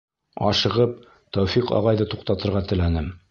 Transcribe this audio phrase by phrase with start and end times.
[0.51, 0.95] Ашығып,
[1.37, 3.17] Тәүфиҡ ағайҙы туҡтатырға теләнем: